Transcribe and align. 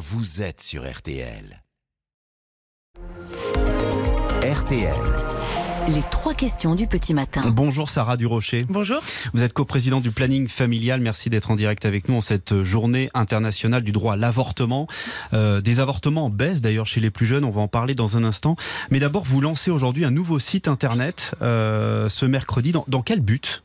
vous 0.00 0.40
êtes 0.40 0.62
sur 0.62 0.90
RTL. 0.90 1.62
RTL. 4.42 4.94
Les 5.88 6.02
trois 6.10 6.32
questions 6.32 6.74
du 6.74 6.86
petit 6.86 7.12
matin. 7.12 7.42
Bonjour 7.50 7.90
Sarah 7.90 8.16
Durocher. 8.16 8.64
Bonjour. 8.70 9.02
Vous 9.34 9.42
êtes 9.42 9.52
coprésidente 9.52 10.02
du 10.02 10.10
planning 10.10 10.48
familial. 10.48 11.02
Merci 11.02 11.28
d'être 11.28 11.50
en 11.50 11.54
direct 11.54 11.84
avec 11.84 12.08
nous 12.08 12.14
en 12.14 12.20
cette 12.22 12.62
journée 12.62 13.10
internationale 13.12 13.82
du 13.82 13.92
droit 13.92 14.14
à 14.14 14.16
l'avortement. 14.16 14.86
Euh, 15.34 15.60
des 15.60 15.80
avortements 15.80 16.24
en 16.24 16.30
baisse 16.30 16.62
d'ailleurs 16.62 16.86
chez 16.86 17.00
les 17.00 17.10
plus 17.10 17.26
jeunes. 17.26 17.44
On 17.44 17.50
va 17.50 17.60
en 17.60 17.68
parler 17.68 17.94
dans 17.94 18.16
un 18.16 18.24
instant. 18.24 18.56
Mais 18.90 19.00
d'abord, 19.00 19.24
vous 19.24 19.42
lancez 19.42 19.70
aujourd'hui 19.70 20.06
un 20.06 20.10
nouveau 20.10 20.38
site 20.38 20.66
internet 20.66 21.34
euh, 21.42 22.08
ce 22.08 22.24
mercredi. 22.24 22.72
Dans, 22.72 22.86
dans 22.88 23.02
quel 23.02 23.20
but? 23.20 23.62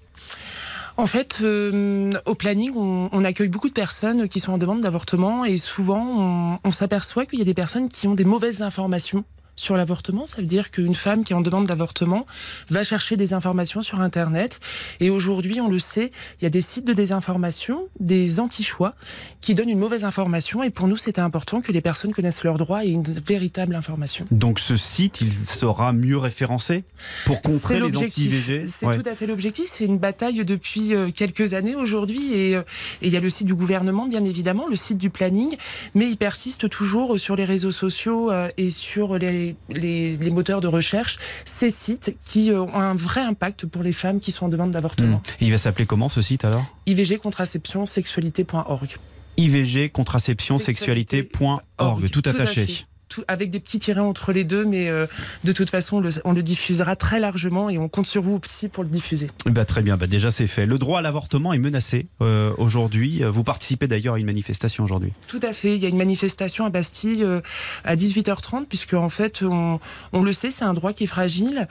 En 0.98 1.07
fait, 1.07 1.39
euh, 1.41 2.09
au 2.25 2.36
planning, 2.36 2.71
on, 2.75 3.23
accueille 3.25 3.50
beaucoup 3.50 3.68
de 3.68 3.73
personnes 3.73 4.30
qui 4.30 4.39
sont 4.39 4.54
en 4.54 4.57
demande 4.57 4.82
d'avortement 4.82 5.44
et 5.44 5.57
souvent, 5.57 6.05
on, 6.07 6.59
on 6.64 6.71
s'aperçoit 6.71 7.25
qu'il 7.25 7.39
y 7.39 7.41
a 7.41 7.45
des 7.45 7.54
personnes 7.54 7.90
qui 7.90 8.08
ont 8.08 8.13
des 8.13 8.23
mauvaises 8.23 8.62
informations 8.62 9.26
sur 9.55 9.77
l'avortement. 9.77 10.26
Ça 10.26 10.38
veut 10.38 10.48
dire 10.48 10.72
qu'une 10.72 10.95
femme 10.95 11.23
qui 11.23 11.34
est 11.34 11.36
en 11.36 11.41
demande 11.41 11.66
d'avortement 11.68 12.26
va 12.70 12.84
chercher 12.84 13.18
des 13.18 13.34
informations 13.34 13.81
sur 13.81 14.00
Internet. 14.02 14.59
Et 15.00 15.09
aujourd'hui, 15.09 15.62
on 15.62 15.70
le 15.70 15.80
sait, 15.80 16.12
il 16.40 16.44
y 16.44 16.48
a 16.48 16.50
des 16.50 16.62
sites 16.62 16.86
de 16.86 16.94
désinformation, 16.94 17.88
des 18.00 18.40
anti-choix, 18.40 18.95
qui 19.41 19.55
donnent 19.55 19.70
une 19.70 19.80
mauvaise 19.80 20.05
information. 20.05 20.64
Et 20.64 20.70
pour 20.70 20.88
nous, 20.88 20.98
c'était 20.98 21.22
important 21.22 21.62
que 21.62 21.72
les 21.72 21.81
personnes 21.81 22.14
connaissent 22.14 22.44
leurs 22.44 22.58
droits 22.58 22.86
et 22.86 22.90
une 22.90 23.04
véritable 23.04 23.76
information. 23.76 24.26
Donc 24.31 24.59
ce 24.59 24.76
site, 24.78 25.22
il 25.22 25.34
sera 25.34 25.94
mieux 25.94 26.17
référencé 26.17 26.84
pour 27.26 27.42
contrer 27.42 27.80
les 27.80 27.98
anti-IVG 27.98 28.67
C'est 28.67 28.86
Ouais. 28.86 29.02
tout 29.02 29.09
à 29.09 29.16
fait 29.16 29.26
l'objectif. 29.26 29.66
C'est 29.67 29.86
une 29.86 29.98
bataille 29.98 30.44
depuis 30.45 30.94
euh, 30.94 31.09
quelques 31.12 31.53
années 31.53 31.76
aujourd'hui. 31.76 32.34
Et 32.34 32.56
euh, 32.56 32.62
et 33.02 33.08
il 33.08 33.14
y 33.14 33.17
a 33.17 33.20
le 33.20 33.30
site 33.30 33.48
du 33.48 33.56
gouvernement, 33.56 34.08
bien 34.08 34.23
évidemment, 34.23 34.67
le 34.67 34.76
site 34.76 34.98
du 34.98 35.09
planning. 35.09 35.56
Mais 35.94 36.08
il 36.08 36.17
persiste 36.17 36.70
toujours 36.70 37.20
sur 37.20 37.36
les 37.36 37.45
réseaux 37.45 37.72
sociaux 37.72 38.31
euh, 38.31 38.50
et 38.58 38.70
sur 38.70 39.17
les, 39.17 39.45
les, 39.70 40.17
les 40.17 40.30
moteurs 40.31 40.61
de 40.61 40.67
recherche 40.67 41.19
ces 41.45 41.69
sites 41.69 42.16
qui 42.25 42.52
euh, 42.52 42.61
ont 42.61 42.73
un 42.73 42.95
vrai 42.95 43.22
impact 43.22 43.66
pour 43.66 43.83
les 43.83 43.92
femmes 43.92 44.19
qui 44.19 44.31
sont 44.31 44.45
en 44.45 44.50
demande 44.50 44.72
d'avortement. 44.72 45.17
Hmm. 45.17 45.44
Et 45.44 45.45
il 45.45 45.52
va 45.52 45.58
s'appeler 45.58 45.86
comment 45.86 46.09
ce 46.09 46.22
site 46.22 46.45
alors? 46.45 46.66
IVG, 46.88 47.17
contraception, 47.17 47.86
sexualité.org. 47.86 48.97
IVG, 49.38 49.89
contraception, 49.89 50.59
Sexualité. 50.59 51.17
sexualité.org, 51.17 52.09
tout 52.09 52.23
attaché. 52.25 52.86
Tout- 53.08 53.23
avec 53.28 53.52
des 53.52 53.59
petits 53.59 53.80
tirets 53.80 54.00
entre 54.02 54.31
les 54.34 54.44
deux, 54.44 54.66
mais 54.66 54.89
euh, 54.89 55.06
de 55.44 55.52
toute 55.52 55.70
façon, 55.70 55.98
on 55.98 56.00
le, 56.00 56.09
on 56.23 56.34
le 56.34 56.42
diffusera 56.42 56.95
très 56.95 57.20
largement 57.20 57.70
et 57.70 57.78
on 57.78 57.88
compte 57.88 58.08
sur 58.08 58.22
vous 58.23 58.39
aussi 58.44 58.67
pour 58.67 58.84
le 58.84 58.89
diffuser. 58.89 59.30
Bah, 59.45 59.64
très 59.66 59.81
bien, 59.84 59.95
bah, 59.97 60.08
déjà 60.08 60.31
c'est 60.31 60.47
fait. 60.47 60.66
Le 60.66 60.78
droit 60.80 61.00
à 61.00 61.02
l'avortement 61.02 61.53
est 61.53 61.59
menacé 61.59 62.08
euh, 62.22 62.52
aujourd'hui. 62.58 63.22
Vous 63.23 63.44
participez 63.44 63.88
d'ailleurs 63.88 64.16
à 64.16 64.20
une 64.20 64.25
manifestation 64.25 64.84
aujourd'hui. 64.84 65.14
Tout 65.28 65.39
à 65.44 65.53
fait. 65.53 65.75
Il 65.75 65.81
y 65.81 65.86
a 65.86 65.89
une 65.89 65.97
manifestation 65.97 66.66
à 66.66 66.70
Bastille 66.70 67.23
euh, 67.23 67.42
à 67.84 67.95
18h30, 67.95 68.66
puisque 68.66 68.94
en 68.95 69.09
fait, 69.09 69.44
on, 69.44 69.80
on 70.12 70.23
le 70.23 70.34
sait, 70.34 70.50
c'est 70.50 70.66
un 70.66 70.73
droit 70.73 70.94
qui 70.94 71.03
est 71.03 71.08
fragile. 71.08 71.67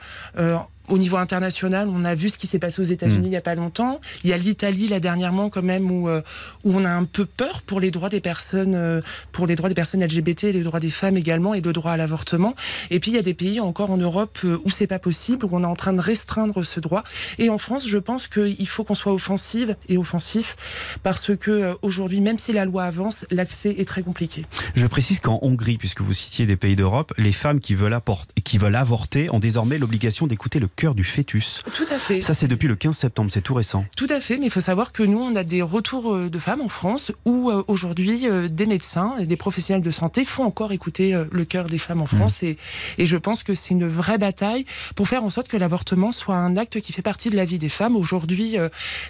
Au 0.89 0.97
niveau 0.97 1.17
international, 1.17 1.89
on 1.89 2.05
a 2.05 2.15
vu 2.15 2.29
ce 2.29 2.37
qui 2.37 2.47
s'est 2.47 2.59
passé 2.59 2.81
aux 2.81 2.85
États-Unis 2.85 3.15
Mm. 3.15 3.25
il 3.25 3.29
n'y 3.29 3.37
a 3.37 3.41
pas 3.41 3.55
longtemps. 3.55 3.99
Il 4.23 4.29
y 4.29 4.33
a 4.33 4.37
l'Italie 4.37 4.87
là 4.87 4.99
dernièrement 4.99 5.49
quand 5.49 5.63
même 5.63 5.91
où 5.91 6.09
euh, 6.09 6.21
où 6.63 6.73
on 6.75 6.85
a 6.85 6.89
un 6.89 7.05
peu 7.05 7.25
peur 7.25 7.61
pour 7.61 7.79
les 7.79 7.91
droits 7.91 8.09
des 8.09 8.21
personnes, 8.21 8.75
euh, 8.75 9.01
pour 9.31 9.47
les 9.47 9.55
droits 9.55 9.69
des 9.69 9.75
personnes 9.75 10.03
LGBT, 10.03 10.43
les 10.43 10.63
droits 10.63 10.79
des 10.79 10.89
femmes 10.89 11.17
également 11.17 11.53
et 11.53 11.61
le 11.61 11.73
droit 11.73 11.91
à 11.91 11.97
l'avortement. 11.97 12.55
Et 12.91 12.99
puis 12.99 13.11
il 13.11 13.15
y 13.15 13.17
a 13.17 13.23
des 13.23 13.33
pays 13.33 13.59
encore 13.59 13.91
en 13.91 13.97
Europe 13.97 14.39
euh, 14.43 14.57
où 14.65 14.69
c'est 14.69 14.87
pas 14.87 14.99
possible, 14.99 15.45
où 15.45 15.49
on 15.51 15.63
est 15.63 15.67
en 15.67 15.75
train 15.75 15.93
de 15.93 16.01
restreindre 16.01 16.63
ce 16.65 16.79
droit. 16.79 17.03
Et 17.37 17.49
en 17.49 17.57
France, 17.57 17.87
je 17.87 17.97
pense 17.97 18.27
qu'il 18.27 18.67
faut 18.67 18.83
qu'on 18.83 18.95
soit 18.95 19.13
offensive 19.13 19.75
et 19.89 19.97
offensif 19.97 20.55
parce 21.03 21.35
que 21.35 21.51
euh, 21.51 21.73
aujourd'hui, 21.81 22.21
même 22.21 22.37
si 22.37 22.53
la 22.53 22.65
loi 22.65 22.83
avance, 22.83 23.25
l'accès 23.31 23.75
est 23.77 23.87
très 23.87 24.03
compliqué. 24.03 24.45
Je 24.75 24.87
précise 24.87 25.19
qu'en 25.19 25.39
Hongrie, 25.41 25.77
puisque 25.77 26.01
vous 26.01 26.13
citiez 26.13 26.45
des 26.45 26.55
pays 26.55 26.75
d'Europe, 26.75 27.13
les 27.17 27.31
femmes 27.31 27.59
qui 27.59 27.75
veulent, 27.75 27.97
qui 28.43 28.57
veulent 28.57 28.75
avorter 28.75 29.29
ont 29.33 29.39
désormais 29.39 29.77
l'obligation 29.77 30.27
d'écouter 30.27 30.59
le 30.59 30.67
cœur 30.75 30.95
du 30.95 31.03
fœtus. 31.03 31.61
Tout 31.73 31.85
à 31.89 31.99
fait. 31.99 32.21
Ça 32.21 32.33
c'est 32.33 32.47
depuis 32.47 32.67
le 32.67 32.75
15 32.75 32.95
septembre, 32.95 33.31
c'est 33.31 33.41
tout 33.41 33.53
récent. 33.53 33.85
Tout 33.95 34.07
à 34.09 34.19
fait, 34.19 34.37
mais 34.37 34.45
il 34.45 34.51
faut 34.51 34.59
savoir 34.59 34.91
que 34.91 35.03
nous, 35.03 35.19
on 35.19 35.35
a 35.35 35.43
des 35.43 35.61
retours 35.61 36.13
euh, 36.13 36.29
de 36.29 36.39
femmes 36.39 36.61
en 36.61 36.69
France 36.69 37.11
où 37.25 37.49
euh, 37.49 37.63
aujourd'hui 37.67 38.27
euh, 38.27 38.47
des 38.49 38.65
médecins 38.65 39.15
et 39.17 39.25
des 39.25 39.37
professionnels 39.37 39.83
de 39.83 39.91
santé 39.91 40.25
font 40.25 40.43
encore 40.43 40.71
écouter 40.71 41.15
euh, 41.15 41.25
le 41.31 41.45
cœur 41.45 41.67
des 41.67 41.77
femmes 41.77 42.01
en 42.01 42.05
France. 42.05 42.43
Et, 42.43 42.57
et 42.97 43.05
je 43.05 43.17
pense 43.17 43.43
que 43.43 43.53
c'est 43.53 43.71
une 43.71 43.87
vraie 43.87 44.17
bataille 44.17 44.65
pour 44.95 45.07
faire 45.07 45.23
en 45.23 45.29
sorte 45.29 45.47
que 45.47 45.57
l'avortement 45.57 46.11
soit 46.11 46.35
un 46.35 46.57
acte 46.57 46.81
qui 46.81 46.91
fait 46.93 47.01
partie 47.01 47.29
de 47.29 47.35
la 47.35 47.45
vie 47.45 47.57
des 47.57 47.69
femmes. 47.69 47.95
Aujourd'hui, 47.95 48.57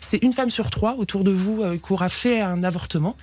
c'est 0.01 0.21
une 0.21 0.33
femme 0.33 0.49
sur 0.49 0.69
trois 0.69 0.95
autour 0.95 1.23
de 1.23 1.31
vous 1.31 1.63
qui 1.77 1.93
aura 1.93 2.09
fait 2.09 2.41
un 2.41 2.63
avortement. 2.63 3.15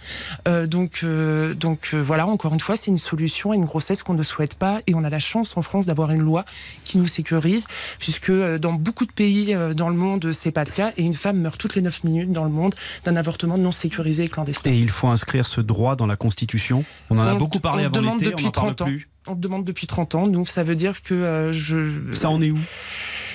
Donc, 0.46 1.04
donc 1.04 1.94
voilà, 1.94 2.26
encore 2.26 2.54
une 2.54 2.60
fois, 2.60 2.76
c'est 2.76 2.90
une 2.90 2.98
solution 2.98 3.52
à 3.52 3.54
une 3.54 3.64
grossesse 3.64 4.02
qu'on 4.02 4.14
ne 4.14 4.22
souhaite 4.22 4.54
pas. 4.54 4.80
Et 4.86 4.94
on 4.94 5.04
a 5.04 5.10
la 5.10 5.18
chance 5.18 5.56
en 5.56 5.62
France 5.62 5.86
d'avoir 5.86 6.10
une 6.10 6.22
loi 6.22 6.44
qui 6.84 6.98
nous 6.98 7.06
sécurise, 7.06 7.66
puisque 7.98 8.31
euh, 8.32 8.58
dans 8.58 8.72
beaucoup 8.72 9.06
de 9.06 9.12
pays 9.12 9.54
euh, 9.54 9.74
dans 9.74 9.88
le 9.88 9.96
monde, 9.96 10.32
c'est 10.32 10.50
pas 10.50 10.64
le 10.64 10.70
cas. 10.70 10.90
Et 10.96 11.02
une 11.02 11.14
femme 11.14 11.40
meurt 11.40 11.58
toutes 11.58 11.74
les 11.74 11.82
9 11.82 12.04
minutes 12.04 12.32
dans 12.32 12.44
le 12.44 12.50
monde 12.50 12.74
d'un 13.04 13.16
avortement 13.16 13.58
non 13.58 13.72
sécurisé 13.72 14.24
et 14.24 14.28
clandestin. 14.28 14.70
Et 14.70 14.78
il 14.78 14.90
faut 14.90 15.08
inscrire 15.08 15.46
ce 15.46 15.60
droit 15.60 15.96
dans 15.96 16.06
la 16.06 16.16
Constitution. 16.16 16.84
On 17.10 17.18
en 17.18 17.22
a 17.22 17.34
beaucoup 17.34 17.60
parlé 17.60 17.84
on 17.84 17.86
avant 17.86 18.00
demande 18.00 18.18
l'été, 18.20 18.30
depuis 18.30 18.44
on 18.44 18.48
n'en 18.48 18.52
parle 18.52 18.74
30 18.76 18.82
ans. 18.82 18.84
plus. 18.86 19.08
On 19.28 19.34
le 19.34 19.38
demande 19.38 19.64
depuis 19.64 19.86
30 19.86 20.16
ans, 20.16 20.26
donc 20.26 20.48
ça 20.48 20.64
veut 20.64 20.74
dire 20.74 21.00
que 21.02 21.14
euh, 21.14 21.52
je. 21.52 22.12
Ça 22.12 22.28
en 22.28 22.42
est 22.42 22.50
où? 22.50 22.58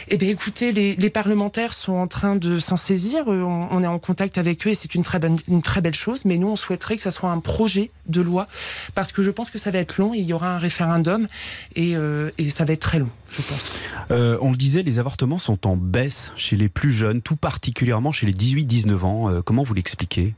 Eh 0.09 0.17
bien, 0.17 0.29
écoutez, 0.29 0.71
les, 0.71 1.09
parlementaires 1.09 1.73
sont 1.73 1.93
en 1.93 2.07
train 2.07 2.35
de 2.35 2.59
s'en 2.59 2.77
saisir. 2.77 3.25
Euh, 3.27 3.41
On, 3.43 3.83
est 3.83 3.87
en 3.87 3.99
contact 3.99 4.37
avec 4.37 4.65
eux 4.65 4.69
et 4.69 4.75
c'est 4.75 4.95
une 4.95 5.03
très, 5.03 5.19
bonne, 5.19 5.37
une 5.47 5.61
très 5.61 5.81
belle 5.81 5.95
chose. 5.95 6.23
Mais 6.23 6.37
nous, 6.37 6.47
on 6.47 6.55
souhaiterait 6.55 6.95
que 6.95 7.01
ça 7.01 7.11
soit 7.11 7.29
un 7.29 7.39
projet 7.39 7.91
de 8.07 8.21
loi 8.21 8.47
parce 8.95 9.11
que 9.11 9.21
je 9.21 9.31
pense 9.31 9.49
que 9.49 9.57
ça 9.57 9.71
va 9.71 9.79
être 9.79 9.97
long. 9.97 10.13
Il 10.13 10.23
y 10.23 10.33
aura 10.33 10.55
un 10.55 10.59
référendum 10.59 11.27
et, 11.75 11.95
euh, 11.95 12.31
et 12.37 12.49
ça 12.49 12.63
va 12.63 12.73
être 12.73 12.81
très 12.81 12.99
long, 12.99 13.09
je 13.29 13.41
pense. 13.41 13.73
Euh, 14.11 14.37
On 14.41 14.51
le 14.51 14.57
disait, 14.57 14.83
les 14.83 14.99
avortements 14.99 15.39
sont 15.39 15.67
en 15.67 15.75
baisse 15.75 16.31
chez 16.35 16.55
les 16.55 16.69
plus 16.69 16.91
jeunes, 16.91 17.21
tout 17.21 17.35
particulièrement 17.35 18.11
chez 18.11 18.25
les 18.25 18.33
18-19 18.33 19.03
ans. 19.03 19.41
Comment 19.43 19.63
vous 19.63 19.73
l'expliquez? 19.73 20.33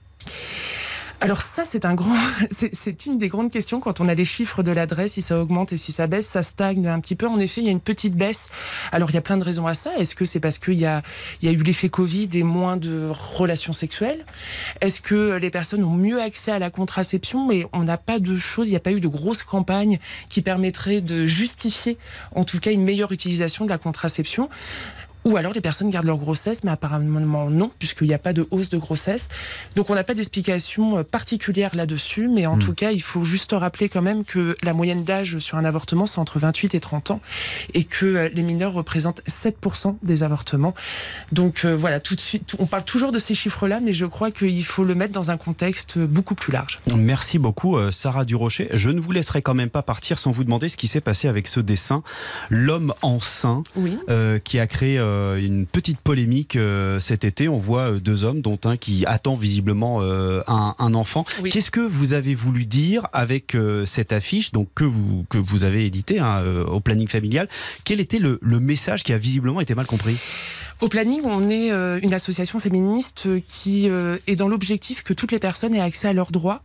Alors 1.22 1.42
ça, 1.42 1.66
c'est 1.66 1.84
un 1.84 1.96
grand, 1.96 2.16
c'est- 2.52 3.06
une 3.06 3.18
des 3.18 3.28
grandes 3.28 3.52
questions 3.52 3.82
quand 3.82 4.00
on 4.00 4.08
a 4.08 4.14
les 4.14 4.24
chiffres 4.24 4.64
de 4.64 4.72
l'adresse, 4.72 5.14
si 5.14 5.22
ça 5.22 5.38
augmente 5.40 5.74
et 5.74 5.78
si 5.78 5.92
ça 5.92 6.08
baisse, 6.08 6.28
ça 6.28 6.44
stagne 6.44 6.88
un 6.88 7.00
petit 7.02 7.16
peu. 7.16 7.28
En 7.28 7.40
effet, 7.40 7.60
il 7.62 7.66
y 7.66 7.68
a 7.68 7.72
une 7.72 7.82
petite 7.82 8.16
baisse. 8.16 8.48
Alors 8.94 9.10
il 9.12 9.16
y 9.16 9.18
a 9.18 9.22
plein 9.22 9.36
de 9.38 9.44
raisons 9.44 9.68
à 9.68 9.74
ça. 9.74 9.92
Est-ce 9.98 10.16
que 10.16 10.24
c'est 10.24 10.40
parce 10.40 10.60
qu'il 10.60 10.80
y 10.80 10.86
a, 10.86 11.02
il 11.42 11.46
y 11.46 11.50
a 11.50 11.52
eu 11.52 11.62
l'effet 11.62 11.90
Covid 11.90 12.30
et 12.34 12.44
moins 12.44 12.78
de 12.78 13.10
relations 13.36 13.74
sexuelles? 13.74 14.26
Est-ce 14.80 15.02
que 15.02 15.36
les 15.38 15.50
personnes 15.50 15.84
ont 15.84 15.94
mieux 15.96 16.22
accès 16.22 16.52
à 16.52 16.60
la 16.60 16.70
contraception? 16.70 17.46
Mais 17.48 17.66
on 17.74 17.84
n'a 17.84 17.98
pas 17.98 18.20
de 18.20 18.38
choses, 18.38 18.68
il 18.68 18.72
n'y 18.72 18.78
a 18.78 18.82
pas 18.82 18.92
eu 18.94 19.02
de 19.02 19.08
grosses 19.10 19.44
campagnes 19.44 20.00
qui 20.30 20.42
permettraient 20.42 21.02
de 21.02 21.26
justifier, 21.26 21.98
en 22.34 22.46
tout 22.46 22.60
cas, 22.60 22.72
une 22.72 22.84
meilleure 22.84 23.12
utilisation 23.12 23.66
de 23.66 23.70
la 23.70 23.78
contraception. 23.78 24.50
Ou 25.30 25.38
alors 25.38 25.54
les 25.54 25.62
personnes 25.62 25.90
gardent 25.92 26.08
leur 26.08 26.18
grossesse, 26.18 26.64
mais 26.64 26.72
apparemment 26.72 27.50
non, 27.50 27.72
puisqu'il 27.78 28.08
n'y 28.08 28.14
a 28.14 28.20
pas 28.20 28.34
de 28.34 28.48
hausse 28.52 28.70
de 28.70 28.78
grossesse. 28.78 29.28
Donc 29.76 29.90
on 29.92 29.96
n'a 29.96 30.04
pas 30.04 30.14
d'explication 30.16 30.98
euh, 30.98 31.04
particulière 31.04 31.76
là-dessus, 31.76 32.28
mais 32.28 32.46
en 32.48 32.56
Mm. 32.56 32.60
tout 32.60 32.74
cas, 32.74 32.92
il 32.92 33.02
faut 33.02 33.24
juste 33.24 33.52
rappeler 33.54 33.90
quand 33.90 34.02
même 34.02 34.26
que 34.26 34.56
la 34.64 34.74
moyenne 34.74 35.04
d'âge 35.04 35.38
sur 35.40 35.58
un 35.58 35.66
avortement, 35.66 36.08
c'est 36.08 36.18
entre 36.20 36.40
28 36.40 36.74
et 36.76 36.80
30 36.80 37.12
ans, 37.12 37.22
et 37.76 37.84
que 37.84 38.06
euh, 38.06 38.30
les 38.34 38.42
mineurs 38.44 38.74
représentent 38.74 39.22
7% 39.28 39.96
des 40.04 40.24
avortements. 40.24 40.74
Donc 41.32 41.64
euh, 41.64 41.76
voilà, 41.76 42.00
tout 42.00 42.16
de 42.16 42.22
suite, 42.22 42.56
on 42.58 42.66
parle 42.66 42.84
toujours 42.84 43.12
de 43.12 43.20
ces 43.20 43.36
chiffres-là, 43.36 43.80
mais 43.82 43.94
je 43.94 44.06
crois 44.08 44.32
qu'il 44.32 44.66
faut 44.66 44.84
le 44.84 44.96
mettre 44.96 45.14
dans 45.14 45.30
un 45.32 45.38
contexte 45.38 46.00
beaucoup 46.00 46.36
plus 46.36 46.52
large. 46.52 46.78
Merci 46.96 47.38
beaucoup, 47.38 47.78
Sarah 47.92 48.26
Durocher. 48.26 48.70
Je 48.74 48.90
ne 48.90 49.00
vous 49.00 49.12
laisserai 49.12 49.42
quand 49.42 49.54
même 49.54 49.70
pas 49.70 49.84
partir 49.84 50.18
sans 50.18 50.32
vous 50.32 50.44
demander 50.44 50.70
ce 50.70 50.78
qui 50.78 50.88
s'est 50.88 51.02
passé 51.02 51.28
avec 51.28 51.48
ce 51.48 51.60
dessin, 51.60 52.02
L'homme 52.50 52.94
enceint, 53.02 53.64
Oui. 53.76 53.98
euh, 54.10 54.40
qui 54.40 54.58
a 54.60 54.66
créé 54.68 54.98
euh, 54.98 55.19
une 55.40 55.66
petite 55.66 56.00
polémique 56.00 56.56
euh, 56.56 57.00
cet 57.00 57.24
été. 57.24 57.48
On 57.48 57.60
voit 57.60 57.92
euh, 57.92 58.00
deux 58.00 58.24
hommes, 58.24 58.42
dont 58.42 58.60
un 58.64 58.78
qui 58.78 59.06
attend 59.06 59.36
visiblement 59.36 60.02
euh, 60.02 60.42
un, 60.48 60.76
un 60.80 60.94
enfant. 60.94 61.26
Oui. 61.42 61.50
Qu'est-ce 61.50 61.72
que 61.72 61.82
vous 61.82 62.14
avez 62.14 62.36
voulu 62.36 62.66
dire 62.66 63.08
avec 63.14 63.56
euh, 63.56 63.86
cette 63.86 64.14
affiche 64.14 64.52
donc, 64.52 64.70
que, 64.76 64.84
vous, 64.84 65.26
que 65.30 65.38
vous 65.38 65.64
avez 65.66 65.86
éditée 65.86 66.20
hein, 66.20 66.42
euh, 66.44 66.66
au 66.66 66.80
planning 66.80 67.08
familial? 67.08 67.48
Quel 67.84 68.00
était 68.00 68.20
le, 68.20 68.40
le 68.42 68.60
message 68.60 69.04
qui 69.04 69.14
a 69.14 69.18
visiblement 69.18 69.62
été 69.62 69.76
mal 69.76 69.86
compris? 69.86 70.18
Au 70.82 70.88
planning, 70.88 71.22
on 71.26 71.50
est 71.50 71.74
euh, 71.74 72.00
une 72.02 72.14
association 72.14 72.62
féministe 72.62 73.24
euh, 73.26 73.42
qui 73.46 73.90
euh, 73.90 74.18
est 74.28 74.38
dans 74.38 74.48
l'objectif 74.48 75.04
que 75.04 75.14
toutes 75.14 75.34
les 75.34 75.40
personnes 75.40 75.76
aient 75.76 75.82
accès 75.82 76.08
à 76.08 76.14
leurs 76.14 76.32
droits. 76.32 76.64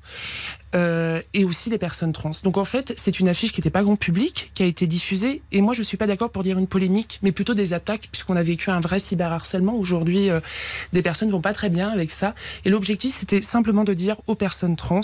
Euh, 0.75 1.21
et 1.33 1.45
aussi 1.45 1.71
les 1.71 1.79
personnes 1.79 2.13
trans. 2.13 2.33
Donc 2.43 2.57
en 2.57 2.65
fait, 2.65 2.95
c'est 2.97 3.21
une 3.21 3.29
affiche 3.29 3.53
qui 3.53 3.61
n'était 3.61 3.71
pas 3.71 3.83
grand 3.83 3.97
public, 3.97 4.51
qui 4.55 4.63
a 4.63 4.67
été 4.67 4.87
diffusée. 4.87 5.43
Et 5.53 5.61
moi, 5.61 5.75
je 5.75 5.83
suis 5.83 5.97
pas 5.97 6.07
d'accord 6.07 6.31
pour 6.31 6.43
dire 6.43 6.59
une 6.59 6.67
polémique, 6.67 7.21
mais 7.23 7.33
plutôt 7.33 7.55
des 7.55 7.73
attaques, 7.73 8.09
puisqu'on 8.11 8.37
a 8.37 8.43
vécu 8.43 8.71
un 8.71 8.81
vrai 8.81 8.99
cyberharcèlement. 8.99 9.77
Aujourd'hui, 9.77 10.31
euh, 10.31 10.41
des 10.93 11.03
personnes 11.03 11.31
vont 11.31 11.41
pas 11.41 11.53
très 11.53 11.71
bien 11.71 11.89
avec 11.89 12.11
ça. 12.11 12.35
Et 12.65 12.71
l'objectif, 12.71 13.15
c'était 13.15 13.43
simplement 13.43 13.85
de 13.85 13.95
dire 13.95 14.17
aux 14.27 14.35
personnes 14.35 14.77
trans, 14.77 15.01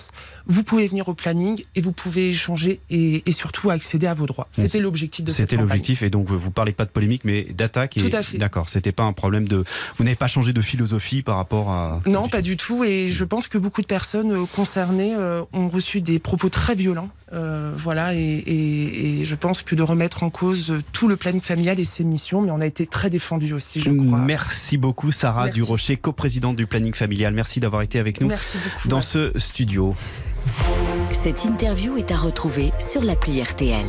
vous 0.46 0.64
pouvez 0.64 0.86
venir 0.86 1.08
au 1.08 1.14
planning 1.14 1.62
et 1.74 1.80
vous 1.80 1.92
pouvez 1.92 2.30
échanger 2.30 2.80
et, 2.90 3.22
et 3.26 3.32
surtout 3.32 3.70
accéder 3.70 4.06
à 4.06 4.14
vos 4.14 4.26
droits. 4.26 4.48
C'était 4.52 4.80
l'objectif 4.80 5.24
de 5.24 5.30
cette 5.30 5.50
C'était 5.50 5.56
l'objectif, 5.56 6.02
et 6.02 6.10
donc 6.10 6.28
vous 6.30 6.50
parlez 6.50 6.72
pas 6.72 6.84
de 6.84 6.90
polémique, 6.90 7.24
mais 7.24 7.42
d'attaque. 7.42 7.96
Tout 7.98 8.08
à 8.12 8.22
fait. 8.22 8.38
D'accord, 8.38 8.68
c'était 8.68 8.92
pas 8.92 9.04
un 9.04 9.12
problème 9.12 9.46
de. 9.46 9.64
Vous 9.96 10.04
n'avez 10.04 10.16
pas 10.16 10.26
changé 10.26 10.52
de 10.52 10.60
philosophie 10.60 11.22
par 11.22 11.36
rapport 11.36 11.70
à. 11.70 12.00
Non, 12.06 12.28
pas 12.28 12.42
du 12.42 12.56
tout. 12.56 12.84
Et 12.84 13.08
je 13.08 13.24
pense 13.24 13.48
que 13.48 13.58
beaucoup 13.58 13.82
de 13.82 13.86
personnes 13.86 14.32
euh, 14.32 14.44
concernées 14.54 15.14
euh, 15.14 15.42
ont 15.60 15.68
reçu 15.68 16.00
des 16.00 16.18
propos 16.18 16.48
très 16.48 16.74
violents. 16.74 17.10
Euh, 17.32 17.72
voilà, 17.76 18.14
et, 18.14 19.22
je 19.24 19.34
pense 19.34 19.62
que 19.62 19.74
de 19.74 19.82
remettre 19.82 20.22
en 20.22 20.30
cause 20.30 20.74
tout 20.92 21.06
le 21.06 21.16
planning 21.16 21.40
familial 21.40 21.78
et 21.78 21.84
ses 21.84 22.02
missions, 22.02 22.42
mais 22.42 22.50
on 22.50 22.60
a 22.60 22.66
été 22.66 22.86
très 22.86 23.10
défendus 23.10 23.52
aussi, 23.52 23.80
je 23.80 23.90
crois. 23.90 24.18
Merci 24.18 24.76
beaucoup, 24.76 25.12
Sarah 25.12 25.48
Durocher, 25.48 25.96
coprésidente 25.96 26.56
du 26.56 26.66
planning 26.66 26.94
familial. 26.94 27.32
Merci 27.34 27.60
d'avoir 27.60 27.82
été 27.82 27.98
avec 27.98 28.20
nous 28.20 28.26
Merci 28.26 28.58
beaucoup, 28.58 28.88
dans 28.88 29.02
ce 29.02 29.32
studio. 29.36 29.94
Cette 31.12 31.44
interview 31.44 31.96
est 31.96 32.10
à 32.10 32.16
retrouver 32.16 32.72
sur 32.80 33.02
l'appli 33.02 33.42
RTL. 33.42 33.84